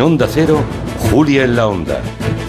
[0.00, 0.64] En Onda Cero,
[1.10, 2.00] Julia en la Onda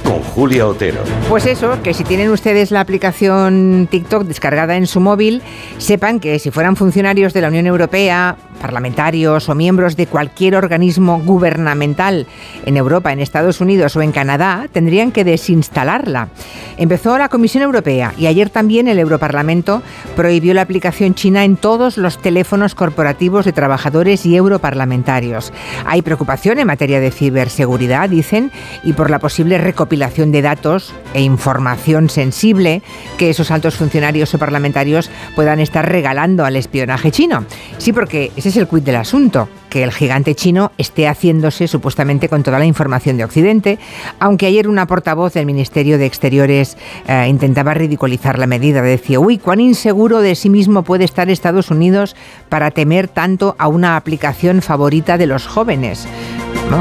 [0.05, 1.01] con Julia Otero.
[1.27, 5.41] Pues eso, que si tienen ustedes la aplicación TikTok descargada en su móvil,
[5.77, 11.19] sepan que si fueran funcionarios de la Unión Europea, parlamentarios o miembros de cualquier organismo
[11.19, 12.27] gubernamental
[12.65, 16.29] en Europa, en Estados Unidos o en Canadá, tendrían que desinstalarla.
[16.77, 19.81] Empezó la Comisión Europea y ayer también el Europarlamento
[20.15, 25.51] prohibió la aplicación china en todos los teléfonos corporativos de trabajadores y europarlamentarios.
[25.85, 28.51] Hay preocupación en materia de ciberseguridad, dicen,
[28.83, 32.81] y por la posible recopilación de datos e información sensible
[33.17, 37.45] que esos altos funcionarios o parlamentarios puedan estar regalando al espionaje chino.
[37.77, 42.27] Sí, porque ese es el quid del asunto, que el gigante chino esté haciéndose supuestamente
[42.27, 43.79] con toda la información de Occidente,
[44.19, 48.81] aunque ayer una portavoz del Ministerio de Exteriores eh, intentaba ridiculizar la medida.
[48.81, 52.17] Decía, uy, cuán inseguro de sí mismo puede estar Estados Unidos
[52.49, 56.05] para temer tanto a una aplicación favorita de los jóvenes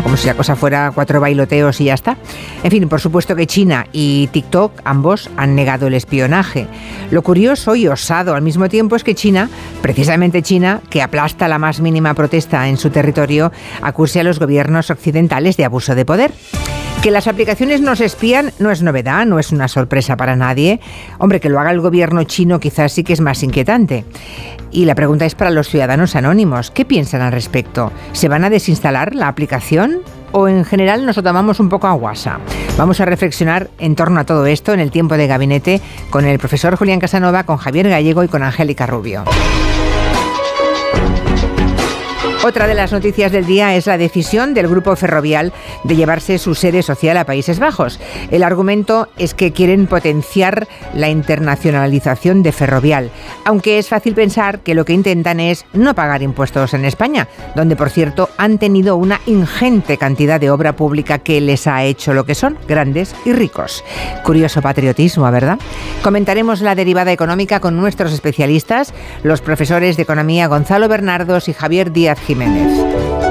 [0.03, 2.17] como si la cosa fuera cuatro bailoteos y ya está.
[2.63, 6.67] En fin, por supuesto que China y TikTok ambos han negado el espionaje.
[7.11, 9.49] Lo curioso y osado al mismo tiempo es que China,
[9.83, 14.91] precisamente China, que aplasta la más mínima protesta en su territorio, acuse a los gobiernos
[14.91, 16.33] occidentales de abuso de poder.
[17.03, 20.81] Que las aplicaciones nos espían no es novedad, no es una sorpresa para nadie.
[21.19, 24.05] Hombre, que lo haga el gobierno chino quizás sí que es más inquietante.
[24.71, 26.71] Y la pregunta es para los ciudadanos anónimos.
[26.71, 27.91] ¿Qué piensan al respecto?
[28.13, 30.03] ¿Se van a desinstalar la aplicación?
[30.33, 32.39] ¿O en general nos lo un poco a guasa?
[32.77, 36.39] Vamos a reflexionar en torno a todo esto en el tiempo de gabinete con el
[36.39, 39.25] profesor Julián Casanova, con Javier Gallego y con Angélica Rubio.
[42.43, 45.53] Otra de las noticias del día es la decisión del grupo ferrovial
[45.85, 48.01] de llevarse su sede social a Países Bajos.
[48.31, 53.11] El argumento es que quieren potenciar la internacionalización de Ferrovial,
[53.45, 57.77] aunque es fácil pensar que lo que intentan es no pagar impuestos en España, donde
[57.77, 62.25] por cierto han tenido una ingente cantidad de obra pública que les ha hecho lo
[62.25, 63.85] que son, grandes y ricos.
[64.25, 65.59] Curioso patriotismo, ¿verdad?
[66.03, 68.95] Comentaremos la derivada económica con nuestros especialistas,
[69.25, 73.30] los profesores de economía Gonzalo Bernardos y Javier Díaz Jiménez.